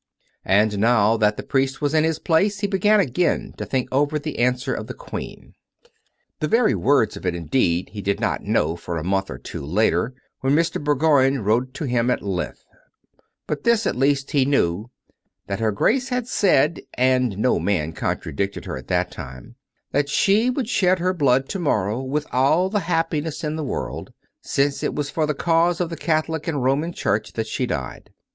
Ill 0.47 0.53
And 0.55 0.79
now 0.79 1.15
that 1.17 1.37
the 1.37 1.43
priest 1.43 1.79
was 1.79 1.93
in 1.93 2.03
his 2.03 2.17
place, 2.17 2.61
he 2.61 2.65
began 2.65 2.99
again 2.99 3.53
to 3.59 3.67
think 3.67 3.87
over 3.91 4.17
that 4.17 4.35
answer 4.39 4.73
of 4.73 4.87
the 4.87 4.95
Queen. 4.95 5.53
The 6.39 6.47
very 6.47 6.73
words 6.73 7.15
of 7.15 7.23
it, 7.23 7.35
indeed, 7.35 7.89
he 7.91 8.01
did 8.01 8.19
not 8.19 8.41
know 8.41 8.75
for 8.75 8.97
a 8.97 9.03
month 9.03 9.29
or 9.29 9.37
two 9.37 9.63
later, 9.63 10.15
when 10.39 10.55
Mr. 10.55 10.83
Bourgoign 10.83 11.41
wrote 11.43 11.75
to 11.75 11.83
him 11.85 12.09
at 12.09 12.23
length; 12.23 12.65
but 13.45 13.63
this, 13.63 13.85
at 13.85 13.95
least, 13.95 14.31
he 14.31 14.43
knew, 14.43 14.89
that 15.45 15.59
her 15.59 15.71
Grace 15.71 16.09
had 16.09 16.27
said 16.27 16.81
(and 16.95 17.37
no 17.37 17.59
man 17.59 17.93
contradicted 17.93 18.65
her 18.65 18.77
at 18.77 18.87
that 18.87 19.11
time) 19.11 19.53
that 19.91 20.09
she 20.09 20.49
would 20.49 20.67
shed 20.67 20.97
her 20.97 21.13
blood 21.13 21.47
to 21.49 21.59
morrow 21.59 22.01
with 22.01 22.25
all 22.31 22.69
the 22.71 22.79
happiness 22.79 23.43
in 23.43 23.55
the 23.55 23.63
world, 23.63 24.13
since 24.41 24.81
it 24.81 24.95
was 24.95 25.11
for 25.11 25.27
the 25.27 25.35
cause 25.35 25.79
of 25.79 25.91
the 25.91 25.95
Catholic 25.95 26.47
and 26.47 26.63
Roman 26.63 26.91
Church 26.91 27.33
that 27.33 27.45
she 27.45 27.67
died. 27.67 28.09